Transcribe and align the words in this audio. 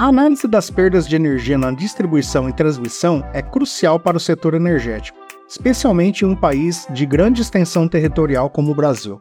A 0.00 0.06
análise 0.06 0.48
das 0.48 0.70
perdas 0.70 1.06
de 1.06 1.14
energia 1.14 1.58
na 1.58 1.70
distribuição 1.72 2.48
e 2.48 2.54
transmissão 2.54 3.22
é 3.34 3.42
crucial 3.42 4.00
para 4.00 4.16
o 4.16 4.20
setor 4.20 4.54
energético, 4.54 5.18
especialmente 5.46 6.24
em 6.24 6.28
um 6.28 6.34
país 6.34 6.86
de 6.88 7.04
grande 7.04 7.42
extensão 7.42 7.86
territorial 7.86 8.48
como 8.48 8.72
o 8.72 8.74
Brasil. 8.74 9.20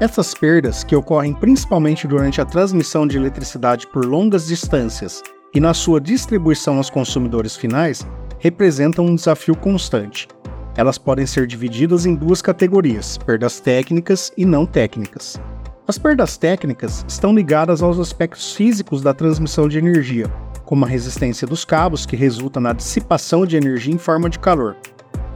Essas 0.00 0.32
perdas, 0.32 0.82
que 0.82 0.96
ocorrem 0.96 1.34
principalmente 1.34 2.08
durante 2.08 2.40
a 2.40 2.46
transmissão 2.46 3.06
de 3.06 3.18
eletricidade 3.18 3.86
por 3.88 4.06
longas 4.06 4.46
distâncias 4.46 5.22
e 5.54 5.60
na 5.60 5.74
sua 5.74 6.00
distribuição 6.00 6.78
aos 6.78 6.88
consumidores 6.88 7.54
finais, 7.54 8.08
representam 8.38 9.04
um 9.04 9.14
desafio 9.14 9.54
constante. 9.54 10.28
Elas 10.78 10.96
podem 10.96 11.26
ser 11.26 11.46
divididas 11.46 12.06
em 12.06 12.14
duas 12.14 12.40
categorias: 12.40 13.18
perdas 13.18 13.60
técnicas 13.60 14.32
e 14.34 14.46
não 14.46 14.64
técnicas. 14.64 15.38
As 15.88 15.98
perdas 15.98 16.36
técnicas 16.36 17.04
estão 17.08 17.34
ligadas 17.34 17.82
aos 17.82 17.98
aspectos 17.98 18.54
físicos 18.54 19.02
da 19.02 19.14
transmissão 19.14 19.68
de 19.68 19.78
energia, 19.78 20.26
como 20.64 20.84
a 20.84 20.88
resistência 20.88 21.46
dos 21.46 21.64
cabos, 21.64 22.04
que 22.04 22.16
resulta 22.16 22.58
na 22.58 22.72
dissipação 22.72 23.46
de 23.46 23.56
energia 23.56 23.94
em 23.94 23.98
forma 23.98 24.28
de 24.28 24.38
calor, 24.38 24.76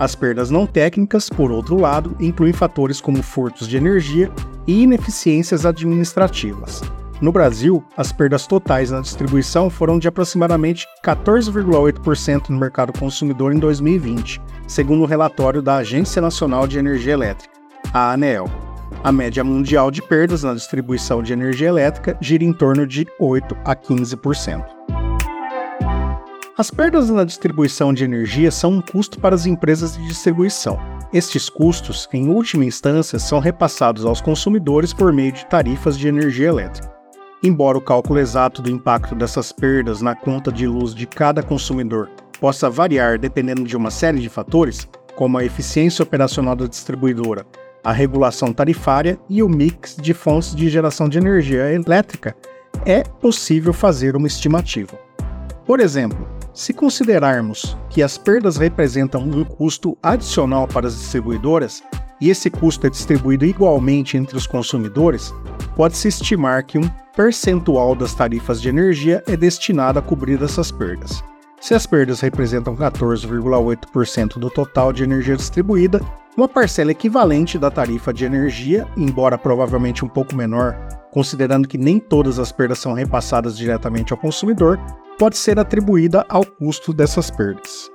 as 0.01 0.15
perdas 0.15 0.49
não 0.49 0.67
técnicas, 0.67 1.29
por 1.29 1.53
outro 1.53 1.79
lado, 1.79 2.17
incluem 2.19 2.55
fatores 2.55 3.03
como 3.03 3.23
furtos 3.23 3.69
de 3.69 3.77
energia 3.77 4.33
e 4.67 4.83
ineficiências 4.83 5.67
administrativas. 5.67 6.81
No 7.21 7.31
Brasil, 7.31 7.85
as 7.95 8.11
perdas 8.11 8.47
totais 8.47 8.91
na 8.91 9.03
distribuição 9.03 9.69
foram 9.69 9.99
de 9.99 10.09
aproximadamente 10.09 10.87
14,8% 11.05 12.49
no 12.49 12.59
mercado 12.59 12.99
consumidor 12.99 13.53
em 13.53 13.59
2020, 13.59 14.41
segundo 14.67 15.03
o 15.03 15.07
relatório 15.07 15.61
da 15.61 15.77
Agência 15.77 16.23
Nacional 16.23 16.67
de 16.67 16.79
Energia 16.79 17.13
Elétrica, 17.13 17.53
a 17.93 18.13
ANEEL. 18.13 18.70
A 19.03 19.11
média 19.11 19.43
mundial 19.43 19.91
de 19.91 20.03
perdas 20.03 20.43
na 20.43 20.55
distribuição 20.55 21.23
de 21.23 21.33
energia 21.33 21.69
elétrica 21.69 22.17
gira 22.21 22.45
em 22.45 22.53
torno 22.53 22.87
de 22.87 23.07
8 23.19 23.57
a 23.65 23.75
15%. 23.75 24.65
As 26.59 26.71
perdas 26.71 27.09
na 27.09 27.25
distribuição 27.25 27.95
de 27.95 28.05
energia 28.05 28.51
são 28.51 28.73
um 28.73 28.83
custo 28.83 29.19
para 29.19 29.35
as 29.35 29.47
empresas 29.47 29.97
de 29.97 30.07
distribuição. 30.07 30.79
Estes 31.11 31.49
custos, 31.49 32.07
em 32.13 32.29
última 32.29 32.67
instância, 32.67 33.19
são 33.19 33.39
repassados 33.39 34.05
aos 34.05 34.21
consumidores 34.21 34.93
por 34.93 35.11
meio 35.11 35.33
de 35.33 35.47
tarifas 35.47 35.99
de 35.99 36.07
energia 36.07 36.49
elétrica. 36.49 36.93
Embora 37.43 37.79
o 37.79 37.81
cálculo 37.81 38.21
exato 38.21 38.61
do 38.61 38.71
impacto 38.71 39.15
dessas 39.15 39.51
perdas 39.51 40.03
na 40.03 40.15
conta 40.15 40.53
de 40.53 40.67
luz 40.67 40.95
de 40.95 41.07
cada 41.07 41.43
consumidor 41.43 42.11
possa 42.39 42.69
variar 42.69 43.19
dependendo 43.19 43.65
de 43.65 43.75
uma 43.75 43.91
série 43.91 44.21
de 44.21 44.29
fatores, 44.29 44.87
como 45.17 45.39
a 45.39 45.45
eficiência 45.45 46.03
operacional 46.03 46.55
da 46.55 46.67
distribuidora, 46.67 47.47
a 47.83 47.93
regulação 47.93 48.53
tarifária 48.53 49.19
e 49.29 49.43
o 49.43 49.49
mix 49.49 49.97
de 49.97 50.13
fontes 50.15 50.55
de 50.55 50.69
geração 50.69 51.09
de 51.09 51.19
energia 51.19 51.73
elétrica, 51.73 52.37
é 52.85 53.03
possível 53.03 53.73
fazer 53.73 54.17
uma 54.17 54.27
estimativa. 54.27 54.99
Por 55.67 55.81
exemplo, 55.81 56.27
se 56.53 56.73
considerarmos 56.73 57.77
que 57.89 58.03
as 58.03 58.19
perdas 58.19 58.57
representam 58.57 59.23
um 59.23 59.45
custo 59.45 59.97
adicional 60.03 60.67
para 60.67 60.89
as 60.89 60.97
distribuidoras 60.97 61.83
e 62.21 62.29
esse 62.29 62.51
custo 62.51 62.87
é 62.87 62.91
distribuído 62.91 63.47
igualmente 63.47 64.17
entre 64.17 64.37
os 64.37 64.47
consumidores, 64.47 65.33
pode-se 65.77 66.09
estimar 66.09 66.65
que 66.65 66.77
um 66.77 66.91
percentual 67.17 67.95
das 67.95 68.15
tarifas 68.15 68.61
de 68.61 68.69
energia 68.69 69.23
é 69.27 69.37
destinado 69.37 69.99
a 69.99 70.03
cobrir 70.03 70.43
essas 70.43 70.71
perdas. 70.71 71.23
Se 71.61 71.75
as 71.75 71.87
perdas 71.87 72.21
representam 72.21 72.75
14,8% 72.75 74.39
do 74.39 74.51
total 74.51 74.93
de 74.93 75.05
energia 75.05 75.37
distribuída, 75.37 76.01
uma 76.41 76.49
parcela 76.49 76.91
equivalente 76.91 77.59
da 77.59 77.71
tarifa 77.71 78.15
de 78.15 78.25
energia, 78.25 78.89
embora 78.97 79.37
provavelmente 79.37 80.07
um 80.07 80.09
pouco 80.09 80.35
menor, 80.35 80.75
considerando 81.13 81.69
que 81.69 81.77
nem 81.77 81.99
todas 81.99 82.39
as 82.39 82.51
perdas 82.51 82.79
são 82.79 82.95
repassadas 82.95 83.59
diretamente 83.59 84.11
ao 84.11 84.19
consumidor, 84.19 84.81
pode 85.19 85.37
ser 85.37 85.59
atribuída 85.59 86.25
ao 86.31 86.43
custo 86.43 86.95
dessas 86.95 87.31
perdas. 87.31 87.91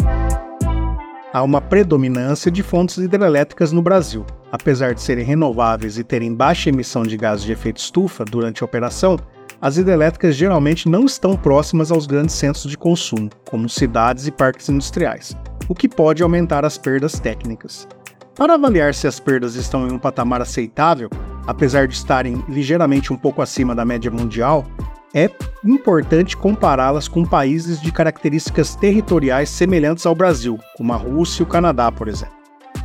Há 1.33 1.41
uma 1.41 1.59
predominância 1.59 2.51
de 2.51 2.61
fontes 2.61 2.97
hidrelétricas 2.97 3.71
no 3.71 3.81
Brasil. 3.81 4.23
Apesar 4.51 4.93
de 4.93 5.01
serem 5.01 5.25
renováveis 5.25 5.97
e 5.97 6.03
terem 6.03 6.31
baixa 6.31 6.69
emissão 6.69 7.01
de 7.01 7.17
gases 7.17 7.43
de 7.43 7.51
efeito 7.51 7.77
estufa 7.77 8.23
durante 8.23 8.61
a 8.61 8.65
operação, 8.65 9.17
as 9.59 9.77
hidrelétricas 9.77 10.35
geralmente 10.35 10.87
não 10.87 11.05
estão 11.05 11.35
próximas 11.35 11.91
aos 11.91 12.05
grandes 12.05 12.35
centros 12.35 12.69
de 12.69 12.77
consumo, 12.77 13.27
como 13.49 13.67
cidades 13.67 14.27
e 14.27 14.31
parques 14.31 14.69
industriais, 14.69 15.35
o 15.67 15.73
que 15.73 15.89
pode 15.89 16.21
aumentar 16.21 16.63
as 16.63 16.77
perdas 16.77 17.19
técnicas. 17.19 17.87
Para 18.35 18.55
avaliar 18.55 18.93
se 18.93 19.07
as 19.07 19.17
perdas 19.17 19.55
estão 19.55 19.87
em 19.87 19.93
um 19.93 19.97
patamar 19.97 20.41
aceitável, 20.41 21.09
apesar 21.47 21.87
de 21.87 21.95
estarem 21.95 22.43
ligeiramente 22.49 23.13
um 23.13 23.15
pouco 23.15 23.41
acima 23.41 23.73
da 23.73 23.85
média 23.85 24.11
mundial, 24.11 24.65
é 25.13 25.31
importante 25.63 26.35
compará-las 26.35 27.07
com 27.07 27.23
países 27.23 27.79
de 27.79 27.93
características 27.93 28.75
territoriais 28.75 29.49
semelhantes 29.49 30.05
ao 30.05 30.13
Brasil, 30.13 30.59
como 30.75 30.91
a 30.91 30.97
Rússia 30.97 31.41
e 31.41 31.43
o 31.43 31.47
Canadá, 31.47 31.89
por 31.89 32.09
exemplo. 32.09 32.35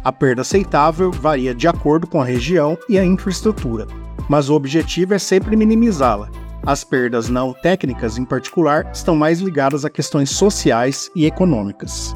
A 0.04 0.12
perda 0.12 0.42
aceitável 0.42 1.10
varia 1.10 1.52
de 1.52 1.66
acordo 1.66 2.06
com 2.06 2.22
a 2.22 2.24
região 2.24 2.78
e 2.88 2.96
a 2.96 3.04
infraestrutura, 3.04 3.88
mas 4.28 4.48
o 4.48 4.54
objetivo 4.54 5.14
é 5.14 5.18
sempre 5.18 5.56
minimizá-la. 5.56 6.30
As 6.64 6.84
perdas 6.84 7.28
não 7.28 7.52
técnicas, 7.52 8.16
em 8.16 8.24
particular, 8.24 8.88
estão 8.92 9.16
mais 9.16 9.40
ligadas 9.40 9.84
a 9.84 9.90
questões 9.90 10.30
sociais 10.30 11.10
e 11.16 11.26
econômicas. 11.26 12.14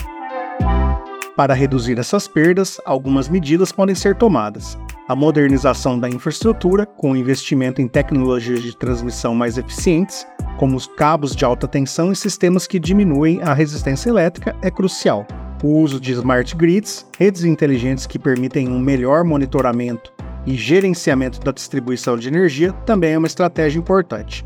Para 1.36 1.54
reduzir 1.54 1.98
essas 1.98 2.28
perdas, 2.28 2.80
algumas 2.84 3.28
medidas 3.28 3.72
podem 3.72 3.94
ser 3.94 4.14
tomadas 4.16 4.78
a 5.06 5.14
modernização 5.14 5.98
da 5.98 6.08
infraestrutura, 6.08 6.86
com 6.86 7.14
investimento 7.14 7.82
em 7.82 7.86
tecnologias 7.86 8.62
de 8.62 8.74
transmissão 8.74 9.34
mais 9.34 9.58
eficientes, 9.58 10.26
como 10.56 10.76
os 10.76 10.86
cabos 10.86 11.36
de 11.36 11.44
alta 11.44 11.68
tensão 11.68 12.10
e 12.10 12.16
sistemas 12.16 12.66
que 12.66 12.78
diminuem 12.78 13.42
a 13.42 13.52
resistência 13.52 14.08
elétrica, 14.08 14.56
é 14.62 14.70
crucial. 14.70 15.26
O 15.62 15.80
uso 15.80 16.00
de 16.00 16.12
smart 16.12 16.56
grids, 16.56 17.06
redes 17.18 17.44
inteligentes 17.44 18.06
que 18.06 18.18
permitem 18.18 18.68
um 18.68 18.78
melhor 18.78 19.24
monitoramento 19.24 20.12
e 20.46 20.54
gerenciamento 20.54 21.40
da 21.40 21.52
distribuição 21.52 22.16
de 22.16 22.28
energia, 22.28 22.72
também 22.86 23.12
é 23.12 23.18
uma 23.18 23.26
estratégia 23.26 23.78
importante. 23.78 24.44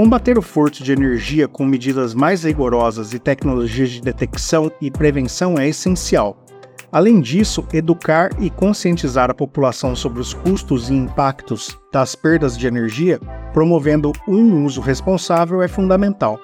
Combater 0.00 0.38
o 0.38 0.42
furto 0.42 0.82
de 0.82 0.92
energia 0.92 1.46
com 1.46 1.62
medidas 1.62 2.14
mais 2.14 2.42
rigorosas 2.44 3.12
e 3.12 3.18
tecnologias 3.18 3.90
de 3.90 4.00
detecção 4.00 4.72
e 4.80 4.90
prevenção 4.90 5.58
é 5.58 5.68
essencial, 5.68 6.42
Além 6.90 7.20
disso, 7.20 7.62
educar 7.70 8.30
e 8.40 8.48
conscientizar 8.48 9.30
a 9.30 9.34
população 9.34 9.94
sobre 9.94 10.18
os 10.18 10.32
custos 10.32 10.88
e 10.88 10.94
impactos 10.94 11.78
das 11.92 12.14
perdas 12.14 12.56
de 12.56 12.66
energia, 12.66 13.20
promovendo 13.52 14.10
um 14.26 14.64
uso 14.64 14.80
responsável, 14.80 15.60
é 15.60 15.68
fundamental. 15.68 16.40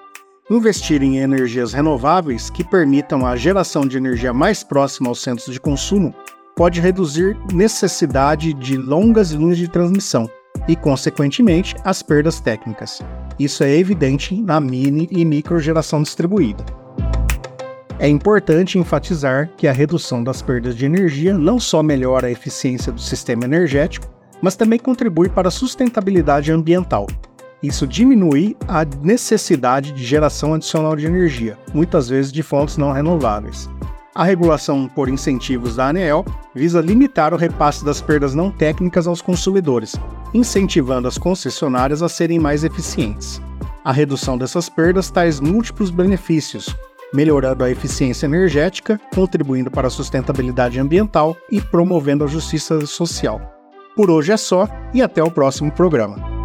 Investir 0.50 1.02
em 1.02 1.16
energias 1.16 1.72
renováveis 1.72 2.50
que 2.50 2.62
permitam 2.62 3.24
a 3.26 3.36
geração 3.36 3.86
de 3.86 3.96
energia 3.96 4.34
mais 4.34 4.62
próxima 4.62 5.08
aos 5.08 5.22
centros 5.22 5.50
de 5.50 5.58
consumo 5.58 6.14
pode 6.54 6.78
reduzir 6.78 7.34
necessidade 7.54 8.52
de 8.52 8.76
longas 8.76 9.30
linhas 9.30 9.56
de 9.56 9.66
transmissão 9.66 10.30
e, 10.68 10.74
consequentemente, 10.74 11.74
as 11.84 12.02
perdas 12.02 12.40
técnicas. 12.40 13.00
Isso 13.38 13.62
é 13.62 13.76
evidente 13.76 14.40
na 14.40 14.60
mini 14.60 15.08
e 15.10 15.24
micro 15.24 15.58
geração 15.58 16.02
distribuída. 16.02 16.64
É 17.98 18.08
importante 18.08 18.78
enfatizar 18.78 19.50
que 19.56 19.66
a 19.66 19.72
redução 19.72 20.22
das 20.22 20.42
perdas 20.42 20.76
de 20.76 20.84
energia 20.84 21.36
não 21.36 21.58
só 21.58 21.82
melhora 21.82 22.26
a 22.26 22.30
eficiência 22.30 22.92
do 22.92 23.00
sistema 23.00 23.44
energético, 23.44 24.06
mas 24.42 24.54
também 24.54 24.78
contribui 24.78 25.30
para 25.30 25.48
a 25.48 25.50
sustentabilidade 25.50 26.52
ambiental. 26.52 27.06
Isso 27.62 27.86
diminui 27.86 28.54
a 28.68 28.84
necessidade 29.02 29.92
de 29.92 30.04
geração 30.04 30.52
adicional 30.52 30.94
de 30.94 31.06
energia, 31.06 31.58
muitas 31.72 32.08
vezes 32.08 32.30
de 32.30 32.42
fontes 32.42 32.76
não 32.76 32.92
renováveis. 32.92 33.68
A 34.16 34.24
regulação 34.24 34.88
por 34.88 35.10
incentivos 35.10 35.76
da 35.76 35.88
ANEEL 35.88 36.24
visa 36.54 36.80
limitar 36.80 37.34
o 37.34 37.36
repasse 37.36 37.84
das 37.84 38.00
perdas 38.00 38.34
não 38.34 38.50
técnicas 38.50 39.06
aos 39.06 39.20
consumidores, 39.20 39.94
incentivando 40.32 41.06
as 41.06 41.18
concessionárias 41.18 42.02
a 42.02 42.08
serem 42.08 42.38
mais 42.38 42.64
eficientes. 42.64 43.42
A 43.84 43.92
redução 43.92 44.38
dessas 44.38 44.70
perdas 44.70 45.10
traz 45.10 45.38
múltiplos 45.38 45.90
benefícios, 45.90 46.74
melhorando 47.12 47.62
a 47.62 47.70
eficiência 47.70 48.24
energética, 48.24 48.98
contribuindo 49.14 49.70
para 49.70 49.88
a 49.88 49.90
sustentabilidade 49.90 50.80
ambiental 50.80 51.36
e 51.50 51.60
promovendo 51.60 52.24
a 52.24 52.26
justiça 52.26 52.86
social. 52.86 53.38
Por 53.94 54.10
hoje 54.10 54.32
é 54.32 54.36
só 54.38 54.66
e 54.94 55.02
até 55.02 55.22
o 55.22 55.30
próximo 55.30 55.70
programa. 55.70 56.35